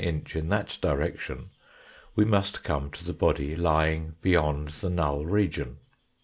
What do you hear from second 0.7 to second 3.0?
direction, we must come